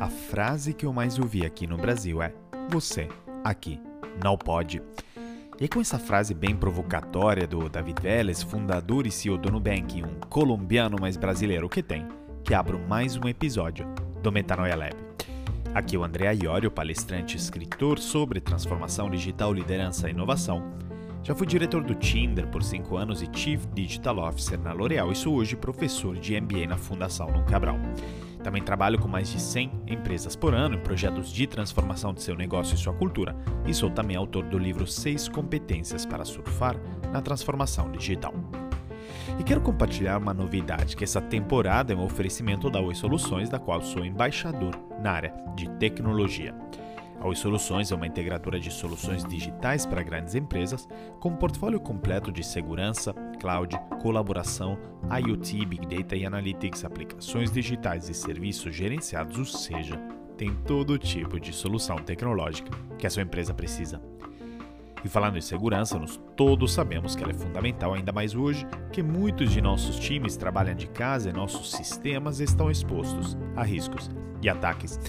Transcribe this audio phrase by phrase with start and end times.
[0.00, 2.32] A frase que eu mais ouvi aqui no Brasil é:
[2.70, 3.08] Você,
[3.42, 3.80] aqui,
[4.22, 4.80] não pode.
[5.60, 10.20] E com essa frase bem provocatória do David Vélez, fundador e CEO do Nubank, um
[10.28, 12.06] colombiano mais brasileiro que tem,
[12.44, 13.88] que abro mais um episódio
[14.22, 14.96] do Metanoia Lab.
[15.74, 20.62] Aqui o André Iorio, palestrante e escritor sobre transformação digital, liderança e inovação.
[21.24, 25.16] Já fui diretor do Tinder por 5 anos e Chief Digital Officer na L'Oréal e
[25.16, 27.76] sou hoje professor de MBA na Fundação Num Cabral.
[28.48, 32.34] Também trabalho com mais de 100 empresas por ano em projetos de transformação de seu
[32.34, 36.74] negócio e sua cultura, e sou também autor do livro 6 Competências para Surfar
[37.12, 38.32] na Transformação Digital.
[39.38, 43.58] E quero compartilhar uma novidade, que essa temporada é um oferecimento da Oi Soluções, da
[43.58, 46.54] qual sou embaixador na área de tecnologia.
[47.20, 51.80] A Oi Soluções é uma integradora de soluções digitais para grandes empresas, com um portfólio
[51.80, 54.78] completo de segurança, cloud, colaboração,
[55.10, 60.00] IoT, Big Data e Analytics, aplicações digitais e serviços gerenciados, ou seja,
[60.36, 64.00] tem todo tipo de solução tecnológica que a sua empresa precisa.
[65.04, 69.02] E falando em segurança, nós todos sabemos que ela é fundamental, ainda mais hoje que
[69.02, 74.08] muitos de nossos times trabalham de casa e nossos sistemas estão expostos a riscos
[74.40, 75.00] e ataques.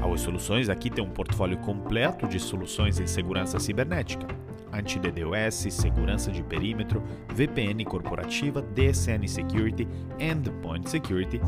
[0.00, 4.26] A Oi Soluções aqui tem um portfólio completo de soluções em segurança cibernética,
[4.72, 7.02] anti-DDoS, segurança de perímetro,
[7.34, 9.86] VPN corporativa, DSN Security,
[10.18, 11.38] Endpoint Security,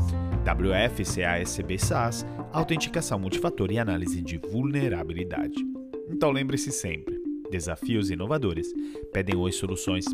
[0.45, 5.65] WFCASB SaaS, autenticação multifator e análise de vulnerabilidade.
[6.07, 8.71] Então lembre-se sempre, desafios inovadores
[9.11, 10.05] pedem Oi Soluções.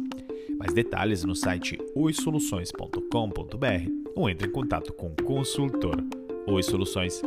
[0.57, 6.01] Mais detalhes no site oisoluções.com.br ou entre em contato com o consultor
[6.47, 7.21] Oi Soluções.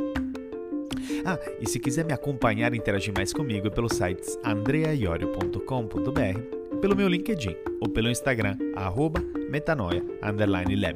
[1.25, 6.97] Ah, e se quiser me acompanhar e interagir mais comigo é pelo site andreaiorio.com.br, pelo
[6.97, 9.23] meu LinkedIn ou pelo Instagram, arroba.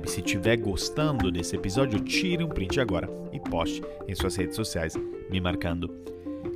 [0.06, 4.96] Se estiver gostando desse episódio, tire um print agora e poste em suas redes sociais,
[5.30, 5.94] me marcando.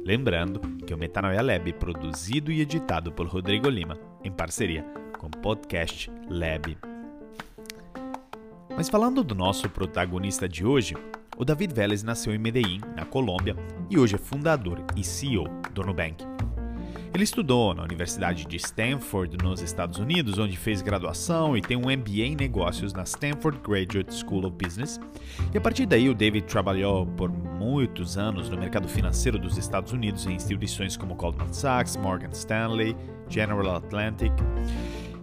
[0.04, 4.82] Lembrando que o Metanoia Lab é produzido e editado por Rodrigo Lima, em parceria
[5.18, 6.76] com o Podcast Lab.
[8.74, 10.96] Mas falando do nosso protagonista de hoje,
[11.40, 13.56] o David Vélez nasceu em Medellín, na Colômbia,
[13.88, 16.22] e hoje é fundador e CEO do Nubank.
[17.14, 21.90] Ele estudou na Universidade de Stanford, nos Estados Unidos, onde fez graduação e tem um
[21.90, 25.00] MBA em negócios na Stanford Graduate School of Business.
[25.52, 29.92] E a partir daí, o David trabalhou por muitos anos no mercado financeiro dos Estados
[29.92, 32.94] Unidos em instituições como Goldman Sachs, Morgan Stanley,
[33.30, 34.32] General Atlantic.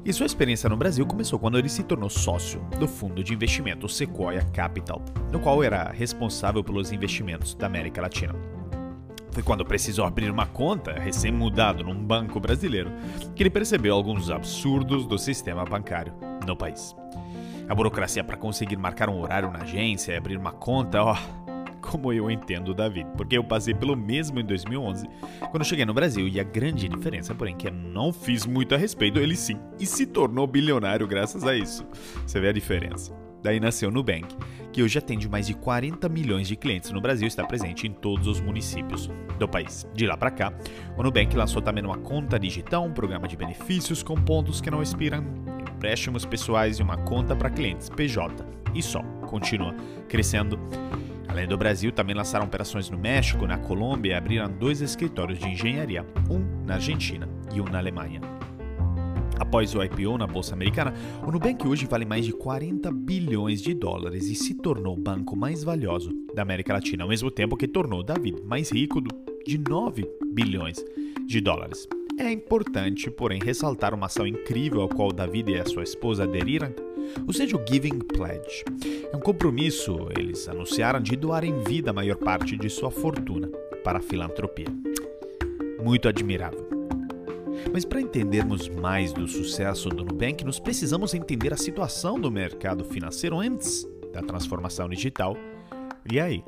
[0.06, 3.90] E sua experiência no Brasil começou quando ele se tornou sócio do fundo de investimento
[3.90, 8.34] Sequoia Capital, no qual era responsável pelos investimentos da América Latina.
[9.32, 12.92] Foi quando precisou abrir uma conta, recém-mudado num banco brasileiro,
[13.36, 16.14] que ele percebeu alguns absurdos do sistema bancário
[16.46, 16.96] no país.
[17.70, 21.18] A burocracia para conseguir marcar um horário na agência e abrir uma conta, ó,
[21.82, 25.08] como eu entendo o David, porque eu passei pelo mesmo em 2011,
[25.52, 28.78] quando cheguei no Brasil, e a grande diferença, porém, que eu não fiz muito a
[28.78, 31.86] respeito, ele sim, e se tornou bilionário graças a isso.
[32.26, 33.16] Você vê a diferença.
[33.44, 34.36] Daí nasceu o Nubank,
[34.74, 37.92] que hoje atende mais de 40 milhões de clientes no Brasil e está presente em
[37.92, 39.88] todos os municípios do país.
[39.94, 40.54] De lá para cá,
[40.98, 44.82] o Nubank lançou também uma conta digital, um programa de benefícios com pontos que não
[44.82, 45.24] expiram,
[45.72, 48.44] empréstimos pessoais e uma conta para clientes PJ.
[48.74, 49.74] E só, continua
[50.10, 50.60] crescendo
[51.38, 55.48] Além do Brasil, também lançaram operações no México, na Colômbia e abriram dois escritórios de
[55.48, 58.22] engenharia, um na Argentina e um na Alemanha.
[59.38, 63.76] Após o IPO na Bolsa Americana, o Nubank hoje vale mais de 40 bilhões de
[63.76, 67.68] dólares e se tornou o banco mais valioso da América Latina, ao mesmo tempo que
[67.68, 69.00] tornou David mais rico
[69.46, 70.84] de 9 bilhões
[71.28, 71.88] de dólares.
[72.18, 76.74] É importante, porém, ressaltar uma ação incrível ao qual David e a sua esposa aderiram
[77.26, 78.64] ou seja, o Giving Pledge.
[79.12, 83.48] É um compromisso, eles anunciaram, de doar em vida a maior parte de sua fortuna
[83.84, 84.68] para a filantropia.
[85.84, 86.68] Muito admirável.
[87.72, 92.84] Mas para entendermos mais do sucesso do Nubank, nós precisamos entender a situação do mercado
[92.84, 95.36] financeiro antes da transformação digital.
[96.12, 96.44] E aí?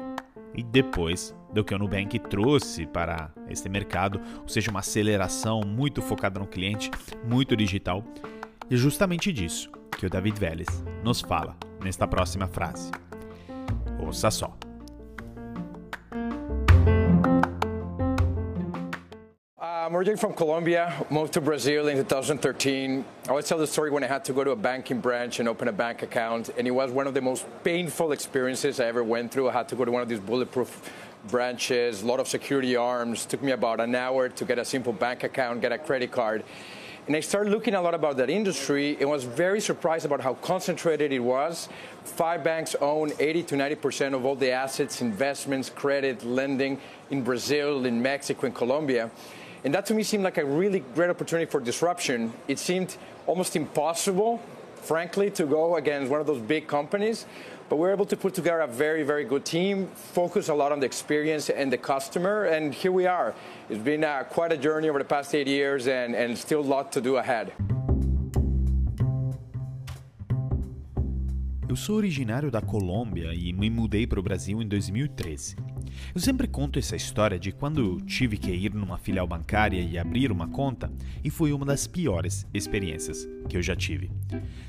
[0.56, 6.02] E depois do que o Nubank trouxe para este mercado, ou seja, uma aceleração muito
[6.02, 6.92] focada no cliente,
[7.24, 8.04] muito digital.
[8.70, 9.70] E é justamente disso
[10.00, 10.68] que o David Vélez
[11.04, 12.90] nos fala nesta próxima frase.
[14.02, 14.56] Ouça só.
[19.58, 23.04] Uh, I'm originally from Colombia, moved to Brazil in 2013.
[23.26, 25.50] I always tell the story when I had to go to a banking branch and
[25.50, 29.04] open a bank account, and it was one of the most painful experiences I ever
[29.04, 29.50] went through.
[29.50, 30.90] I had to go to one of these bulletproof
[31.28, 33.26] branches, a lot of security arms.
[33.26, 36.10] It took me about an hour to get a simple bank account, get a credit
[36.10, 36.46] card.
[37.10, 40.36] And I started looking a lot about that industry and was very surprised about how
[40.36, 41.68] concentrated it was.
[42.04, 46.80] Five banks own 80 to 90% of all the assets, investments, credit, lending
[47.10, 49.10] in Brazil, in Mexico, in Colombia.
[49.64, 52.32] And that to me seemed like a really great opportunity for disruption.
[52.48, 52.96] It seemed
[53.26, 54.40] almost impossible,
[54.76, 57.26] frankly, to go against one of those big companies.
[57.70, 60.80] But we're able to put together a very, very good team, focus a lot on
[60.80, 63.36] the experience and the customer, and here we are.
[63.70, 66.70] It's been uh, quite a journey over the past eight years and, and still a
[66.76, 67.54] lot to do ahead.
[71.70, 75.56] Eu sou originário da Colômbia e me mudei para o Brasil em 2013.
[76.14, 80.32] Eu sempre conto essa história de quando tive que ir numa filial bancária e abrir
[80.32, 80.92] uma conta,
[81.24, 84.12] e foi uma das piores experiências que eu já tive.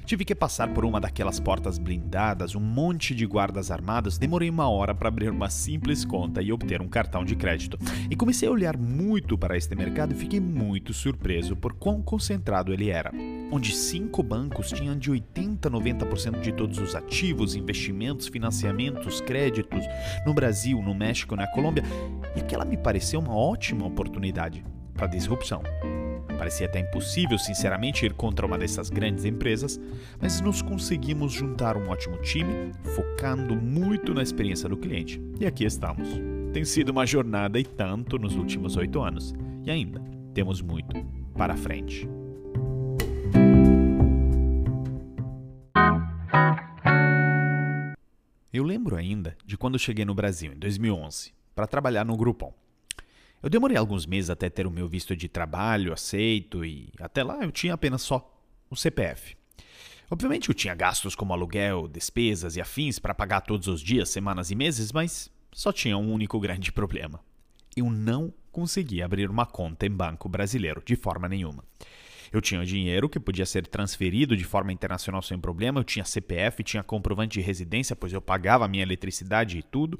[0.04, 4.68] Tive que passar por uma daquelas portas blindadas, um monte de guardas armados, demorei uma
[4.68, 7.78] hora para abrir uma simples conta e obter um cartão de crédito.
[8.10, 12.72] E comecei a olhar muito para este mercado e fiquei muito surpreso por quão concentrado
[12.72, 13.12] ele era.
[13.52, 19.84] Onde cinco bancos tinham de 80 a 90% de todos os ativos, investimentos, financiamentos, créditos,
[20.24, 21.84] no Brasil, no México, na Colômbia,
[22.36, 24.64] e aquela me pareceu uma ótima oportunidade
[24.94, 25.62] para disrupção.
[26.38, 29.80] Parecia até impossível, sinceramente, ir contra uma dessas grandes empresas,
[30.20, 35.20] mas nos conseguimos juntar um ótimo time, focando muito na experiência do cliente.
[35.38, 36.08] E aqui estamos.
[36.52, 39.34] Tem sido uma jornada e tanto nos últimos oito anos,
[39.64, 40.00] e ainda
[40.32, 42.08] temos muito para frente.
[48.52, 52.52] Eu lembro ainda de quando cheguei no Brasil, em 2011, para trabalhar no Groupon.
[53.40, 57.44] Eu demorei alguns meses até ter o meu visto de trabalho aceito e até lá
[57.44, 58.28] eu tinha apenas só
[58.68, 59.36] o CPF.
[60.10, 64.50] Obviamente eu tinha gastos como aluguel, despesas e afins para pagar todos os dias, semanas
[64.50, 67.20] e meses, mas só tinha um único grande problema.
[67.76, 71.64] Eu não conseguia abrir uma conta em banco brasileiro de forma nenhuma.
[72.32, 76.62] Eu tinha dinheiro que podia ser transferido de forma internacional sem problema, eu tinha CPF,
[76.62, 79.98] tinha comprovante de residência, pois eu pagava a minha eletricidade e tudo,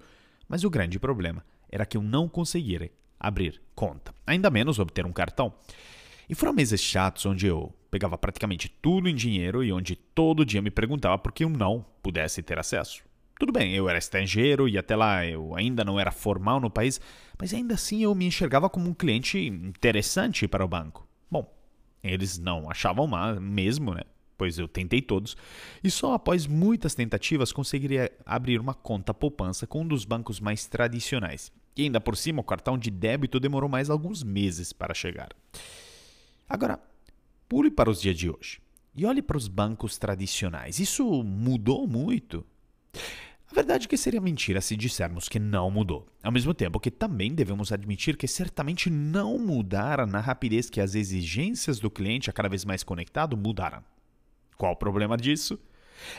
[0.49, 5.13] mas o grande problema era que eu não conseguia abrir conta, ainda menos obter um
[5.13, 5.53] cartão.
[6.29, 10.63] E foram meses chatos onde eu pegava praticamente tudo em dinheiro e onde todo dia
[10.63, 13.03] me perguntava por que eu não pudesse ter acesso.
[13.39, 17.01] Tudo bem, eu era estrangeiro e até lá eu ainda não era formal no país,
[17.39, 21.09] mas ainda assim eu me enxergava como um cliente interessante para o banco.
[21.31, 21.51] Bom,
[22.03, 24.03] eles não achavam mal mesmo, né?
[24.37, 25.37] Pois eu tentei todos,
[25.85, 30.67] e só após muitas tentativas conseguiria abrir uma conta poupança com um dos bancos mais
[30.67, 31.53] tradicionais.
[31.77, 35.29] E ainda por cima, o cartão de débito demorou mais alguns meses para chegar.
[36.49, 36.81] Agora,
[37.49, 38.61] pule para os dias de hoje
[38.95, 40.79] e olhe para os bancos tradicionais.
[40.79, 42.45] Isso mudou muito?
[43.51, 46.07] A verdade é que seria mentira se dissermos que não mudou.
[46.23, 50.95] Ao mesmo tempo que também devemos admitir que certamente não mudaram na rapidez que as
[50.95, 53.83] exigências do cliente a cada vez mais conectado mudaram.
[54.57, 55.59] Qual o problema disso?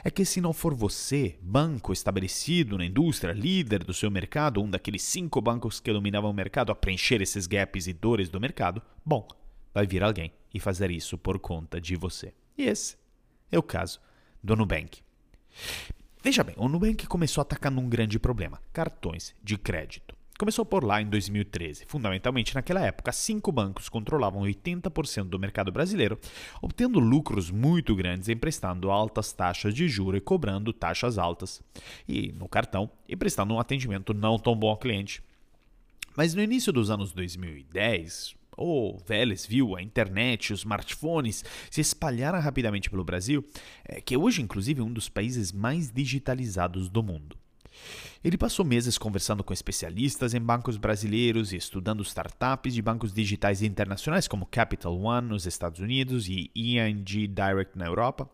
[0.04, 4.70] É que se não for você, banco estabelecido na indústria, líder do seu mercado, um
[4.70, 8.82] daqueles cinco bancos que dominavam o mercado a preencher esses gaps e dores do mercado,
[9.06, 9.26] bom,
[9.74, 12.34] vai vir alguém e fazer isso por conta de você.
[12.58, 12.98] E esse
[13.50, 14.02] é o caso
[14.44, 15.00] do Nubank.
[16.24, 20.16] Veja bem, o Nubank começou atacando um grande problema: cartões de crédito.
[20.38, 21.86] Começou por lá em 2013.
[21.86, 26.20] Fundamentalmente, naquela época, cinco bancos controlavam 80% do mercado brasileiro,
[26.62, 31.62] obtendo lucros muito grandes, emprestando altas taxas de juros e cobrando taxas altas
[32.08, 35.24] e no cartão e prestando um atendimento não tão bom ao cliente.
[36.16, 42.40] Mas no início dos anos 2010, o Vélez viu a internet, os smartphones se espalharam
[42.40, 43.44] rapidamente pelo Brasil,
[43.86, 47.38] é, que hoje, inclusive, é um dos países mais digitalizados do mundo.
[48.24, 53.62] Ele passou meses conversando com especialistas em bancos brasileiros e estudando startups de bancos digitais
[53.62, 58.30] internacionais como Capital One nos Estados Unidos e ING Direct na Europa.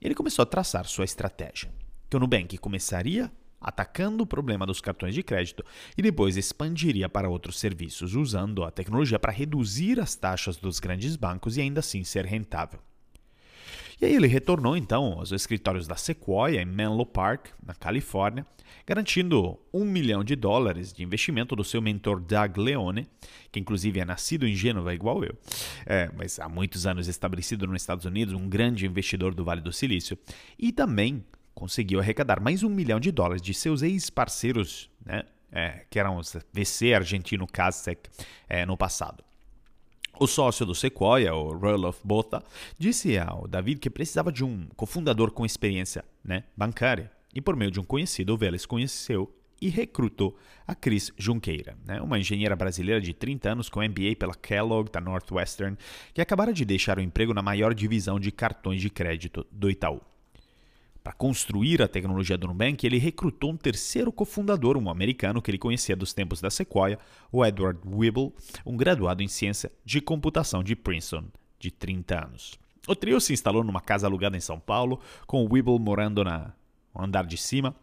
[0.00, 1.70] Ele começou a traçar sua estratégia,
[2.10, 3.32] que o Nubank começaria
[3.64, 5.64] atacando o problema dos cartões de crédito
[5.96, 11.16] e depois expandiria para outros serviços, usando a tecnologia para reduzir as taxas dos grandes
[11.16, 12.78] bancos e ainda assim ser rentável.
[14.00, 18.44] E aí ele retornou então aos escritórios da Sequoia em Menlo Park, na Califórnia,
[18.86, 23.06] garantindo um milhão de dólares de investimento do seu mentor Doug Leone,
[23.50, 25.36] que inclusive é nascido em Gênova igual eu,
[25.86, 29.72] é, mas há muitos anos estabelecido nos Estados Unidos, um grande investidor do Vale do
[29.72, 30.18] Silício,
[30.58, 31.24] e também
[31.64, 36.36] conseguiu arrecadar mais um milhão de dólares de seus ex-parceiros, né, é, que eram os
[36.52, 38.10] VC argentino Casec,
[38.46, 39.24] é, no passado.
[40.20, 42.42] O sócio do Sequoia, o Roloff Botha,
[42.78, 47.10] disse ao David que precisava de um cofundador com experiência né, bancária.
[47.34, 51.98] E por meio de um conhecido, o Vélez conheceu e recrutou a Cris Junqueira, né,
[52.02, 55.78] uma engenheira brasileira de 30 anos com MBA pela Kellogg da Northwestern,
[56.12, 60.02] que acabara de deixar o emprego na maior divisão de cartões de crédito do Itaú.
[61.04, 65.58] Para construir a tecnologia do Nubank, ele recrutou um terceiro cofundador, um americano que ele
[65.58, 66.98] conhecia dos tempos da Sequoia,
[67.30, 68.32] o Edward Wibble,
[68.64, 71.24] um graduado em ciência de computação de Princeton,
[71.58, 72.58] de 30 anos.
[72.88, 76.54] O trio se instalou numa casa alugada em São Paulo, com o Wibble morando na,
[76.94, 77.76] no andar de cima.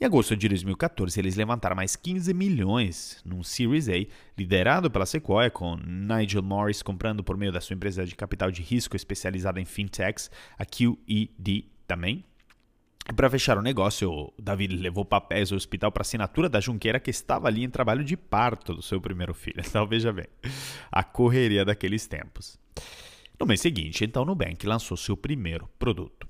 [0.00, 4.06] Em agosto de 2014, eles levantaram mais 15 milhões num Series A,
[4.38, 8.62] liderado pela Sequoia, com Nigel Morris comprando por meio da sua empresa de capital de
[8.62, 12.24] risco especializada em fintechs, a QED também.
[13.14, 17.10] Para fechar o negócio, o David levou papéis ao hospital para assinatura da Junqueira, que
[17.10, 19.60] estava ali em trabalho de parto do seu primeiro filho.
[19.66, 20.26] Então veja bem,
[20.90, 22.58] a correria daqueles tempos.
[23.38, 26.28] No mês seguinte, então, o Nubank lançou seu primeiro produto.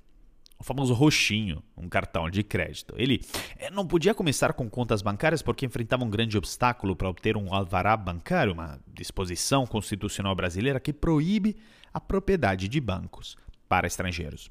[0.59, 2.95] O famoso roxinho, um cartão de crédito.
[2.97, 3.21] Ele
[3.59, 7.53] eh, não podia começar com contas bancárias porque enfrentava um grande obstáculo para obter um
[7.53, 11.57] alvará bancário, uma disposição constitucional brasileira que proíbe
[11.93, 13.37] a propriedade de bancos
[13.71, 14.50] para estrangeiros.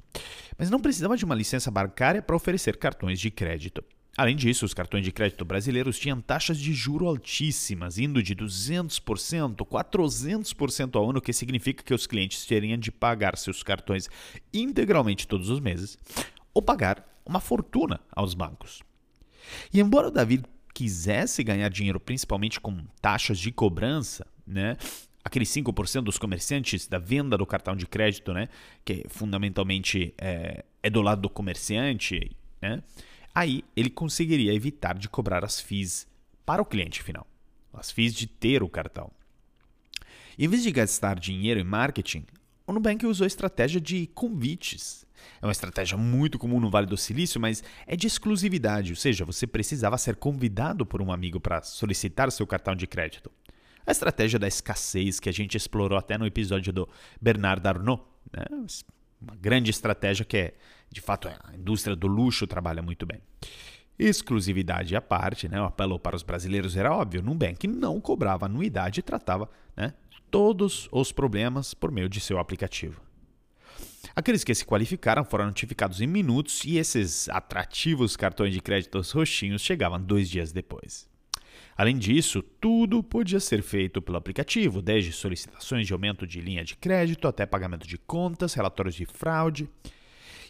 [0.56, 3.84] Mas não precisava de uma licença bancária para oferecer cartões de crédito.
[4.16, 9.56] Além disso, os cartões de crédito brasileiros tinham taxas de juro altíssimas, indo de 200%,
[9.56, 14.08] 400% ao ano, o que significa que os clientes teriam de pagar seus cartões
[14.54, 15.98] integralmente todos os meses
[16.54, 18.82] ou pagar uma fortuna aos bancos.
[19.72, 24.78] E embora o David quisesse ganhar dinheiro principalmente com taxas de cobrança, né,
[25.30, 28.48] aqueles 5% dos comerciantes da venda do cartão de crédito, né,
[28.84, 32.82] que fundamentalmente é, é do lado do comerciante, né,
[33.34, 36.06] aí ele conseguiria evitar de cobrar as FIIs
[36.44, 37.26] para o cliente final,
[37.72, 39.10] as FIIs de ter o cartão.
[40.36, 42.24] Em vez de gastar dinheiro em marketing,
[42.66, 45.06] o Nubank usou a estratégia de convites.
[45.40, 49.24] É uma estratégia muito comum no Vale do Silício, mas é de exclusividade, ou seja,
[49.24, 53.30] você precisava ser convidado por um amigo para solicitar seu cartão de crédito.
[53.90, 56.88] A estratégia da escassez que a gente explorou até no episódio do
[57.20, 58.04] Bernard Arnault.
[58.32, 58.44] Né?
[59.20, 60.54] Uma grande estratégia que é,
[60.88, 63.20] de fato, a indústria do luxo trabalha muito bem.
[63.98, 65.60] Exclusividade à parte, né?
[65.60, 69.92] o apelo para os brasileiros era óbvio: Nubank não cobrava anuidade e tratava né,
[70.30, 73.02] todos os problemas por meio de seu aplicativo.
[74.14, 79.62] Aqueles que se qualificaram foram notificados em minutos e esses atrativos cartões de crédito roxinhos
[79.62, 81.10] chegavam dois dias depois.
[81.76, 86.76] Além disso, tudo podia ser feito pelo aplicativo, desde solicitações de aumento de linha de
[86.76, 89.68] crédito até pagamento de contas, relatórios de fraude.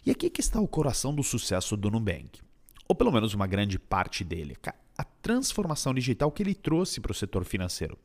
[0.05, 2.41] E aqui que está o coração do sucesso do Nubank,
[2.87, 4.57] ou pelo menos uma grande parte dele,
[4.97, 7.97] a transformação digital que ele trouxe para o setor financeiro.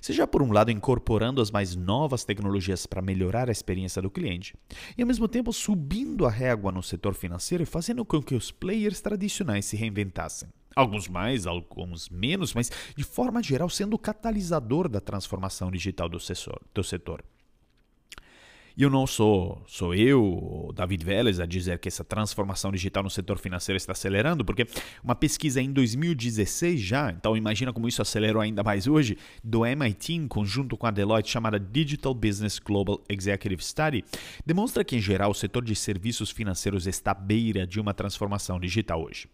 [0.00, 4.56] Seja por um lado incorporando as mais novas tecnologias para melhorar a experiência do cliente,
[4.96, 8.50] e ao mesmo tempo subindo a régua no setor financeiro e fazendo com que os
[8.50, 10.48] players tradicionais se reinventassem.
[10.74, 16.20] Alguns mais, alguns menos, mas de forma geral sendo o catalisador da transformação digital do
[16.20, 16.60] setor.
[16.72, 17.24] Do setor.
[18.76, 23.10] E eu não sou, sou eu, David Vélez, a dizer que essa transformação digital no
[23.10, 24.66] setor financeiro está acelerando, porque
[25.02, 30.14] uma pesquisa em 2016 já, então imagina como isso acelerou ainda mais hoje, do MIT
[30.14, 34.04] em conjunto com a Deloitte, chamada Digital Business Global Executive Study,
[34.46, 38.58] demonstra que, em geral, o setor de serviços financeiros está à beira de uma transformação
[38.58, 39.28] digital hoje.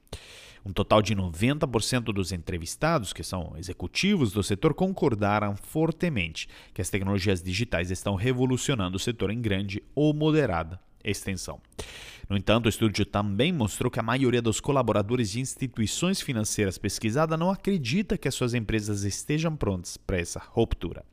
[0.65, 6.91] Um total de 90% dos entrevistados, que são executivos do setor, concordaram fortemente que as
[6.91, 11.61] tecnologias digitais estão revolucionando o setor em grande ou moderada extensão.
[12.29, 17.39] No entanto, o estudo também mostrou que a maioria dos colaboradores de instituições financeiras pesquisadas
[17.39, 21.05] não acredita que as suas empresas estejam prontas para essa ruptura.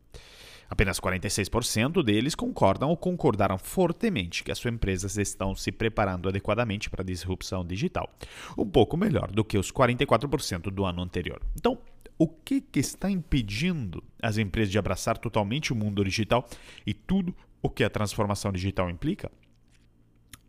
[0.73, 6.89] Apenas 46% deles concordam ou concordaram fortemente que as suas empresas estão se preparando adequadamente
[6.89, 8.11] para a disrupção digital,
[8.57, 11.39] um pouco melhor do que os 44% do ano anterior.
[11.55, 11.77] Então,
[12.17, 16.43] o que, que está impedindo as empresas de abraçar totalmente o mundo digital
[16.87, 19.31] e tudo o que a transformação digital implica?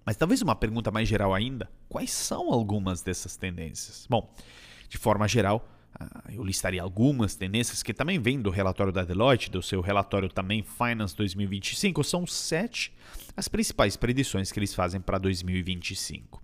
[0.06, 4.06] Mas talvez uma pergunta mais geral ainda: quais são algumas dessas tendências?
[4.08, 4.34] Bom,
[4.88, 5.68] de forma geral,
[6.32, 10.62] eu listaria algumas tendências que também vêm do relatório da Deloitte, do seu relatório também
[10.62, 12.02] Finance 2025.
[12.02, 12.92] São sete
[13.36, 16.42] as principais predições que eles fazem para 2025.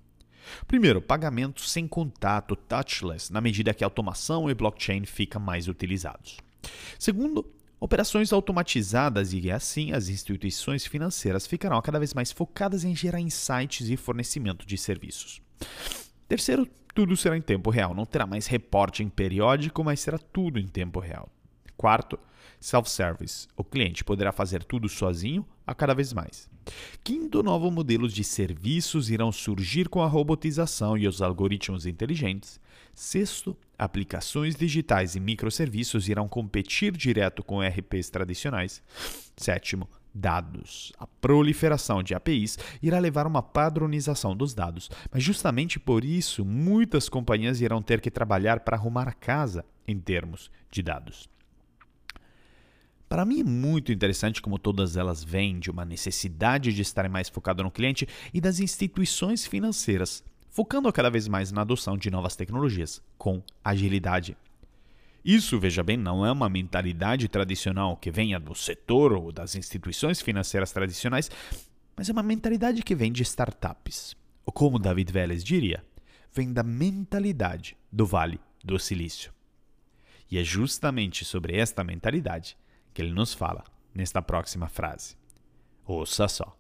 [0.67, 6.39] Primeiro, pagamento sem contato, touchless, na medida que automação e blockchain ficam mais utilizados.
[6.99, 7.47] Segundo,
[7.79, 13.89] operações automatizadas e assim as instituições financeiras ficarão cada vez mais focadas em gerar insights
[13.89, 15.41] e fornecimento de serviços.
[16.29, 17.95] Terceiro, tudo será em tempo real.
[17.95, 21.29] Não terá mais reporte em periódico, mas será tudo em tempo real.
[21.77, 22.19] Quarto,
[22.59, 23.49] self-service.
[23.57, 26.51] O cliente poderá fazer tudo sozinho a cada vez mais.
[27.03, 32.61] Quinto, novos modelos de serviços irão surgir com a robotização e os algoritmos inteligentes.
[32.95, 38.83] Sexto, aplicações digitais e microserviços irão competir direto com ERPs tradicionais.
[39.37, 40.93] Sétimo, dados.
[40.99, 46.45] A proliferação de APIs irá levar a uma padronização dos dados, mas justamente por isso
[46.45, 51.29] muitas companhias irão ter que trabalhar para arrumar a casa em termos de dados.
[53.09, 57.29] Para mim é muito interessante como todas elas vêm de uma necessidade de estarem mais
[57.29, 62.37] focado no cliente e das instituições financeiras, focando cada vez mais na adoção de novas
[62.37, 64.37] tecnologias com agilidade.
[65.25, 70.21] Isso, veja bem, não é uma mentalidade tradicional que venha do setor ou das instituições
[70.21, 71.31] financeiras tradicionais,
[71.97, 74.17] mas é uma mentalidade que vem de startups.
[74.47, 75.85] Ou como David Vélez diria,
[76.33, 79.33] vem da mentalidade do Vale do Silício.
[80.31, 82.57] E é justamente sobre esta mentalidade
[82.95, 85.17] que ele nos fala nesta próxima frase.
[85.85, 86.60] Ouça só.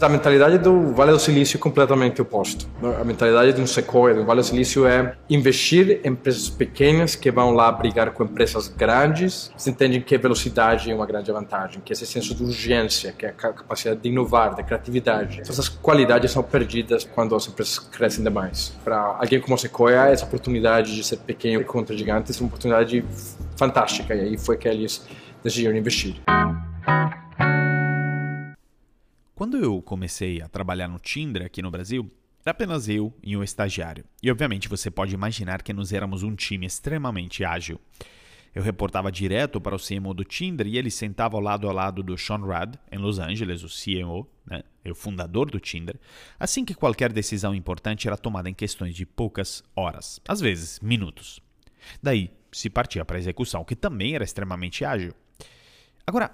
[0.00, 2.66] A mentalidade do Vale do Silício é completamente oposto.
[2.98, 7.30] A mentalidade de um Sequoia, do Vale do Silício, é investir em empresas pequenas que
[7.30, 9.52] vão lá brigar com empresas grandes.
[9.54, 13.28] Você entende que velocidade é uma grande vantagem, que esse senso de urgência, que é
[13.28, 15.42] a capacidade de inovar, de criatividade.
[15.42, 18.72] Essas qualidades são perdidas quando as empresas crescem demais.
[18.82, 23.04] Para alguém como a Sequoia, essa oportunidade de ser pequeno contra gigantes é uma oportunidade
[23.54, 24.14] fantástica.
[24.14, 25.06] E aí foi que eles
[25.44, 26.16] decidiram investir.
[29.40, 32.10] Quando eu comecei a trabalhar no Tinder aqui no Brasil,
[32.44, 34.04] era apenas eu e um estagiário.
[34.22, 37.80] E obviamente você pode imaginar que nós éramos um time extremamente ágil.
[38.54, 42.02] Eu reportava direto para o CMO do Tinder e ele sentava ao lado a lado
[42.02, 45.98] do Sean Rudd, em Los Angeles, o CMO, né, o fundador do Tinder,
[46.38, 51.40] assim que qualquer decisão importante era tomada em questões de poucas horas, às vezes minutos.
[52.02, 55.14] Daí se partia para a execução, que também era extremamente ágil.
[56.06, 56.30] Agora,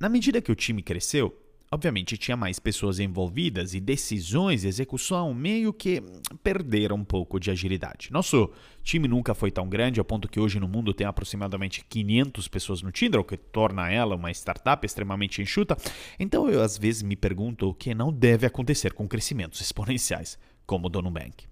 [0.00, 5.34] na medida que o time cresceu, Obviamente tinha mais pessoas envolvidas e decisões e execução
[5.34, 6.00] meio que
[6.42, 8.12] perderam um pouco de agilidade.
[8.12, 8.52] Nosso
[8.84, 12.82] time nunca foi tão grande, ao ponto que hoje no mundo tem aproximadamente 500 pessoas
[12.82, 15.76] no Tinder, o que torna ela uma startup extremamente enxuta.
[16.20, 20.86] Então eu às vezes me pergunto o que não deve acontecer com crescimentos exponenciais, como
[20.86, 21.46] o do Nubank.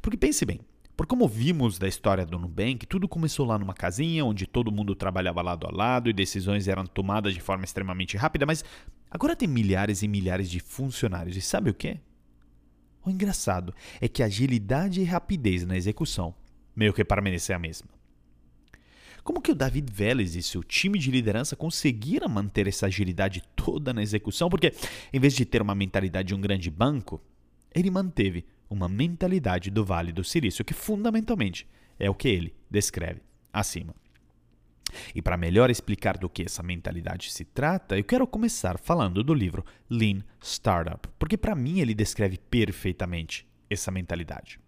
[0.00, 0.60] Porque pense bem,
[0.96, 4.94] por como vimos da história do Nubank, tudo começou lá numa casinha onde todo mundo
[4.94, 8.64] trabalhava lado a lado e decisões eram tomadas de forma extremamente rápida, mas
[9.10, 11.36] agora tem milhares e milhares de funcionários.
[11.36, 11.98] E sabe o que?
[13.04, 16.34] O engraçado é que agilidade e rapidez na execução
[16.74, 17.88] meio que permanecem a mesma.
[19.22, 23.92] Como que o David Vélez e seu time de liderança conseguiram manter essa agilidade toda
[23.92, 24.50] na execução?
[24.50, 24.72] Porque,
[25.12, 27.20] em vez de ter uma mentalidade de um grande banco,
[27.74, 31.66] ele manteve uma mentalidade do Vale do Silício, que fundamentalmente
[31.98, 33.20] é o que ele descreve
[33.52, 33.94] acima.
[35.14, 39.34] E para melhor explicar do que essa mentalidade se trata, eu quero começar falando do
[39.34, 44.60] livro Lean Startup, porque para mim ele descreve perfeitamente essa mentalidade.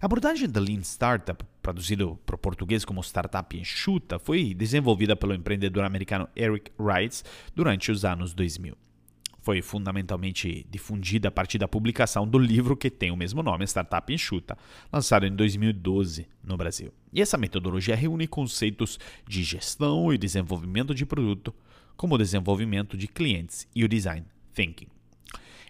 [0.00, 5.34] A abordagem da Lean Startup, traduzido para o português como startup enxuta, foi desenvolvida pelo
[5.34, 8.76] empreendedor americano Eric Rice durante os anos 2000
[9.46, 14.12] foi fundamentalmente difundida a partir da publicação do livro que tem o mesmo nome, Startup
[14.12, 14.58] Enxuta,
[14.92, 16.92] lançado em 2012 no Brasil.
[17.12, 21.54] E essa metodologia reúne conceitos de gestão e desenvolvimento de produto,
[21.96, 24.88] como o desenvolvimento de clientes e o design thinking.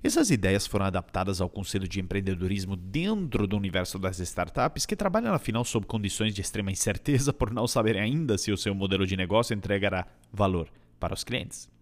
[0.02, 5.34] Essas ideias foram adaptadas ao conceito de empreendedorismo dentro do universo das startups, que trabalham
[5.34, 9.18] afinal sob condições de extrema incerteza por não saberem ainda se o seu modelo de
[9.18, 10.66] negócio entregará valor
[10.98, 11.75] para os clientes.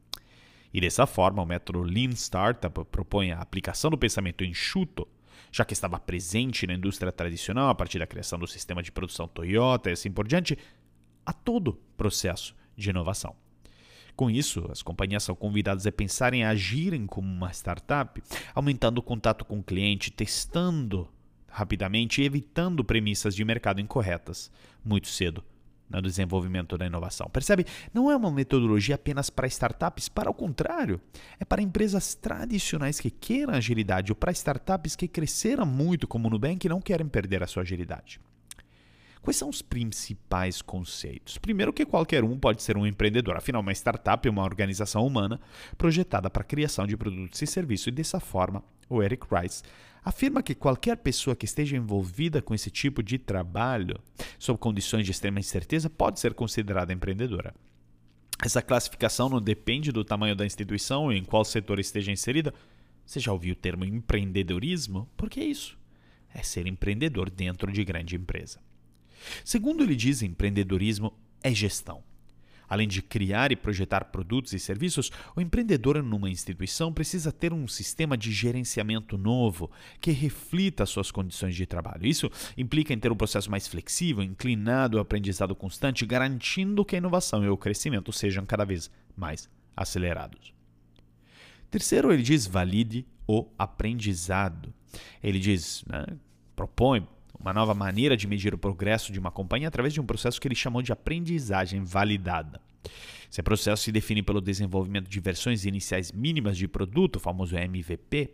[0.75, 5.07] E dessa forma, o método Lean Startup propõe a aplicação do pensamento enxuto,
[5.53, 9.29] já que estava presente na indústria tradicional a partir da criação do sistema de produção
[9.29, 10.59] Toyota e assim por diante,
[11.25, 13.37] a todo processo de inovação.
[14.17, 18.21] Com isso, as companhias são convidadas a pensarem em agirem como uma startup,
[18.53, 21.09] aumentando o contato com o cliente, testando
[21.49, 24.51] rapidamente e evitando premissas de mercado incorretas
[24.85, 25.45] muito cedo
[26.01, 27.29] no desenvolvimento da inovação.
[27.31, 27.67] Percebe?
[27.93, 31.01] Não é uma metodologia apenas para startups, para o contrário,
[31.39, 36.31] é para empresas tradicionais que queiram agilidade ou para startups que cresceram muito como o
[36.31, 38.21] Nubank e não querem perder a sua agilidade.
[39.25, 41.39] Quais são os principais conceitos?
[41.39, 45.41] Primeiro, que qualquer um pode ser um empreendedor, afinal, uma startup é uma organização humana
[45.79, 49.63] projetada para a criação de produtos e serviços, e dessa forma, o Eric Rice
[50.05, 53.99] afirma que qualquer pessoa que esteja envolvida com esse tipo de trabalho,
[54.39, 57.55] sob condições de extrema incerteza, pode ser considerada empreendedora.
[58.45, 62.53] Essa classificação não depende do tamanho da instituição ou em qual setor esteja inserida.
[63.07, 65.09] Você já ouviu o termo empreendedorismo?
[65.17, 65.79] Porque é isso.
[66.35, 68.61] É ser empreendedor dentro de grande empresa.
[69.45, 72.03] Segundo ele diz, empreendedorismo é gestão.
[72.69, 77.69] Além de criar e projetar produtos e serviços, o empreendedor numa instituição precisa ter um
[77.69, 82.07] sistema de gerenciamento novo que reflita suas condições de trabalho.
[82.07, 86.99] Isso implica em ter um processo mais flexível, inclinado ao aprendizado constante, garantindo que a
[86.99, 90.53] inovação e o crescimento sejam cada vez mais acelerados.
[91.71, 94.73] Terceiro, ele diz valide o aprendizado.
[95.23, 96.07] Ele diz, né,
[96.55, 97.07] propõe
[97.39, 100.49] uma nova maneira de medir o progresso de uma companhia através de um processo que
[100.49, 102.61] ele chamou de aprendizagem validada.
[103.31, 108.33] Esse processo se define pelo desenvolvimento de versões iniciais mínimas de produto, o famoso MVP,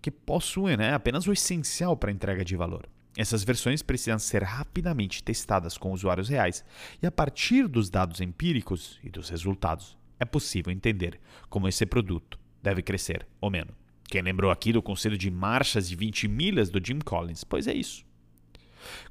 [0.00, 2.88] que possuem né, apenas o essencial para a entrega de valor.
[3.16, 6.64] Essas versões precisam ser rapidamente testadas com usuários reais,
[7.02, 12.38] e a partir dos dados empíricos e dos resultados, é possível entender como esse produto
[12.62, 13.74] deve crescer ou menos.
[14.04, 17.44] Quem lembrou aqui do conselho de marchas de 20 milhas do Jim Collins?
[17.44, 18.07] Pois é isso.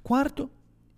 [0.03, 0.49] Quarto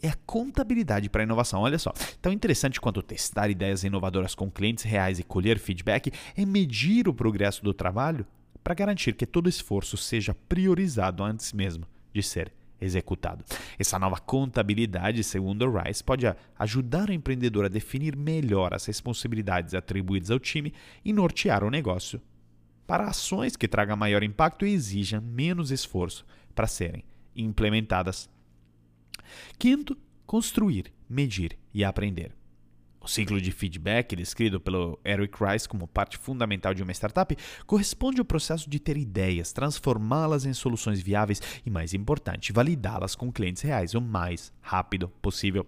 [0.02, 1.62] é a contabilidade para a inovação.
[1.62, 6.46] Olha só, tão interessante quanto testar ideias inovadoras com clientes reais e colher feedback é
[6.46, 8.26] medir o progresso do trabalho
[8.64, 12.52] para garantir que todo esforço seja priorizado antes mesmo de ser
[12.82, 13.44] executado.
[13.78, 16.26] Essa nova contabilidade, segundo Rice, pode
[16.58, 22.22] ajudar o empreendedor a definir melhor as responsabilidades atribuídas ao time e nortear o negócio
[22.88, 27.04] para ações que tragam maior impacto e exijam menos esforço para serem
[27.36, 28.30] implementadas
[29.58, 32.40] Quinto, construir, medir e aprender.
[33.02, 38.20] O ciclo de feedback, descrito pelo Eric Rice como parte fundamental de uma startup, corresponde
[38.20, 43.62] ao processo de ter ideias, transformá-las em soluções viáveis e, mais importante, validá-las com clientes
[43.62, 45.66] reais o mais rápido possível.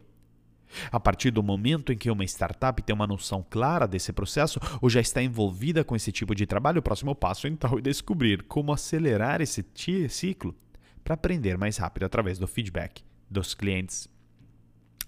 [0.92, 4.90] A partir do momento em que uma startup tem uma noção clara desse processo ou
[4.90, 8.74] já está envolvida com esse tipo de trabalho, o próximo passo então é descobrir como
[8.74, 9.66] acelerar esse
[10.10, 10.56] ciclo
[11.04, 14.10] para aprender mais rápido através do feedback dos clientes.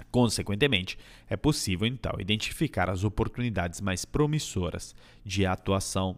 [0.10, 0.98] Consequentemente,
[1.30, 6.18] é possível então identificar as oportunidades mais promissoras de atuação.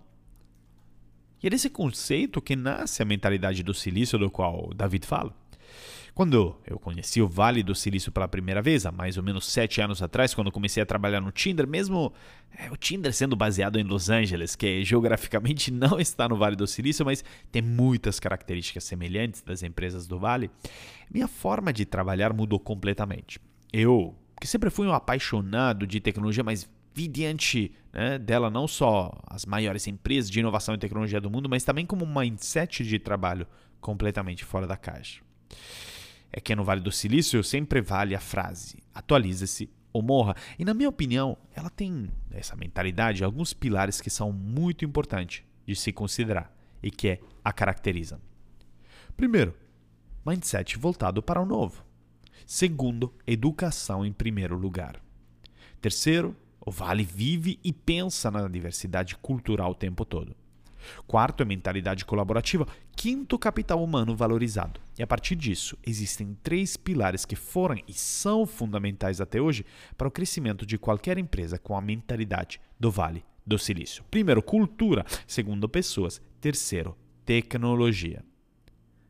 [1.41, 5.35] E é desse conceito que nasce a mentalidade do silício do qual David fala.
[6.15, 9.81] Quando eu conheci o Vale do Silício pela primeira vez, há mais ou menos sete
[9.81, 12.13] anos atrás, quando comecei a trabalhar no Tinder, mesmo
[12.57, 16.65] é, o Tinder sendo baseado em Los Angeles, que geograficamente não está no Vale do
[16.65, 20.49] Silício, mas tem muitas características semelhantes das empresas do Vale,
[21.11, 23.37] minha forma de trabalhar mudou completamente.
[23.73, 29.11] Eu, que sempre fui um apaixonado de tecnologia, mas vi diante né, dela não só
[29.27, 32.99] as maiores empresas de inovação e tecnologia do mundo, mas também como um mindset de
[32.99, 33.45] trabalho
[33.81, 35.19] completamente fora da caixa
[36.37, 40.35] é que no Vale do Silício sempre vale a frase: atualize-se ou morra.
[40.59, 45.73] E na minha opinião, ela tem essa mentalidade, alguns pilares que são muito importantes de
[45.77, 48.19] se considerar e que é, a caracterizam.
[49.15, 49.55] Primeiro,
[50.25, 51.85] mindset voltado para o novo.
[52.45, 55.01] Segundo, educação em primeiro lugar.
[55.79, 60.35] Terceiro, o Vale vive e pensa na diversidade cultural o tempo todo.
[61.07, 62.67] Quarto é mentalidade colaborativa.
[62.95, 64.79] Quinto, capital humano valorizado.
[64.97, 69.65] E a partir disso, existem três pilares que foram e são fundamentais até hoje
[69.97, 74.03] para o crescimento de qualquer empresa com a mentalidade do Vale do Silício.
[74.09, 75.05] Primeiro, cultura.
[75.27, 76.21] Segundo, pessoas.
[76.39, 78.23] Terceiro, tecnologia.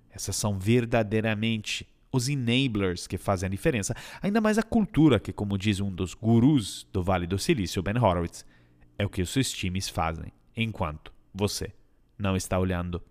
[0.10, 5.58] Essas são verdadeiramente os enablers que fazem a diferença, ainda mais a cultura, que, como
[5.58, 8.46] diz um dos gurus do Vale do Silício, Ben Horowitz,
[8.98, 11.74] é o que os seus times fazem, enquanto você
[12.18, 13.02] não está olhando.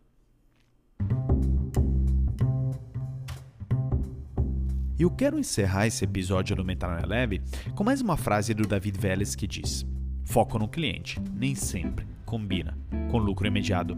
[4.98, 7.42] Eu quero encerrar esse episódio do Mental Leve
[7.74, 9.84] com mais uma frase do David Vélez que diz:
[10.24, 12.78] Foco no cliente nem sempre combina
[13.10, 13.96] com lucro imediato.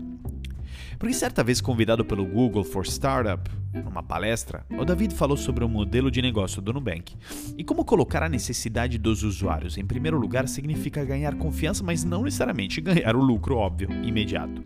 [0.98, 5.68] Porque certa vez convidado pelo Google for Startup, numa palestra, o David falou sobre o
[5.68, 7.14] modelo de negócio do Nubank
[7.56, 12.22] e como colocar a necessidade dos usuários em primeiro lugar significa ganhar confiança, mas não
[12.22, 14.64] necessariamente ganhar o lucro óbvio imediato.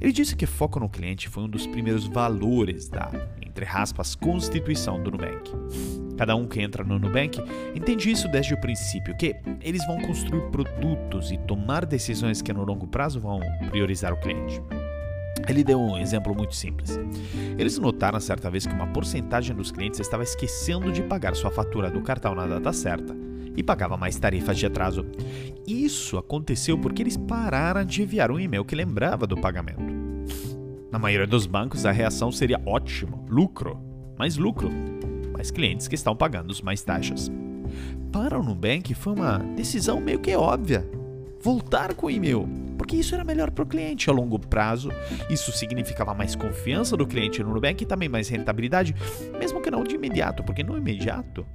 [0.00, 3.10] Ele disse que foco no cliente foi um dos primeiros valores da,
[3.44, 5.50] entre aspas, constituição do Nubank.
[6.16, 7.38] Cada um que entra no Nubank
[7.74, 12.64] entende isso desde o princípio, que eles vão construir produtos e tomar decisões que no
[12.64, 14.62] longo prazo vão priorizar o cliente.
[15.48, 16.98] Ele deu um exemplo muito simples.
[17.58, 21.90] Eles notaram certa vez que uma porcentagem dos clientes estava esquecendo de pagar sua fatura
[21.90, 23.14] do cartão na data certa
[23.56, 25.06] e pagava mais tarifas de atraso.
[25.66, 29.82] Isso aconteceu porque eles pararam de enviar um e-mail que lembrava do pagamento.
[30.90, 33.80] Na maioria dos bancos, a reação seria ótimo, lucro,
[34.18, 34.70] mais lucro,
[35.32, 37.30] mais clientes que estão pagando mais taxas.
[38.12, 40.88] Para o Nubank foi uma decisão meio que óbvia
[41.46, 44.90] voltar com o e-mail, porque isso era melhor para o cliente a longo prazo.
[45.30, 48.94] Isso significava mais confiança do cliente no Nubank e também mais rentabilidade,
[49.38, 51.46] mesmo que não de imediato, porque no imediato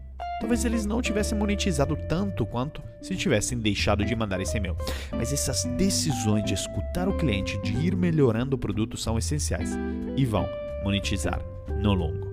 [0.41, 4.75] talvez eles não tivessem monetizado tanto quanto se tivessem deixado de mandar esse e-mail.
[5.11, 9.77] Mas essas decisões de escutar o cliente, de ir melhorando o produto são essenciais
[10.17, 10.49] e vão
[10.83, 11.39] monetizar
[11.79, 12.27] no longo.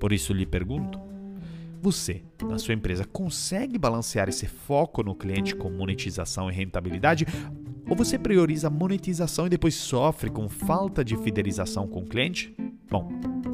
[0.00, 0.98] Por isso lhe pergunto:
[1.82, 7.26] você, na sua empresa, consegue balancear esse foco no cliente com monetização e rentabilidade?
[7.86, 12.54] Ou você prioriza monetização e depois sofre com falta de fidelização com o cliente?
[12.90, 13.10] Bom,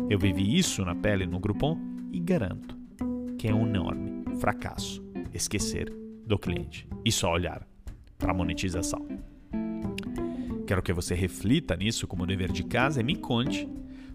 [0.09, 1.79] eu vivi isso na pele no Groupon
[2.12, 2.84] e garanto
[3.44, 5.04] que é um enorme fracasso
[5.35, 5.94] esquecer
[6.26, 7.68] do cliente e só olhar
[8.16, 9.07] para a monetização.
[10.66, 13.68] Quero que você reflita nisso como dever de casa e me conte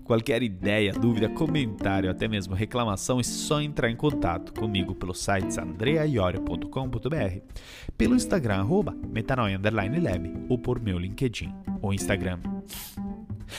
[0.03, 5.59] Qualquer ideia, dúvida, comentário, até mesmo reclamação, é só entrar em contato comigo pelo site
[5.59, 7.53] andreaiorio.com.br,
[7.95, 12.39] pelo Instagram, arroba metanoia_lab, ou por meu LinkedIn ou Instagram.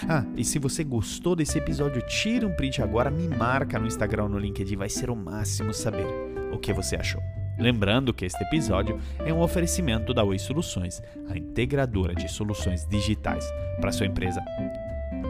[0.09, 4.25] Ah, e se você gostou desse episódio, tira um print agora, me marca no Instagram
[4.25, 6.07] ou no LinkedIn, vai ser o máximo saber
[6.53, 7.23] o que você achou.
[7.59, 13.45] Lembrando que este episódio é um oferecimento da Oi Soluções, a integradora de soluções digitais
[13.81, 14.43] para sua empresa.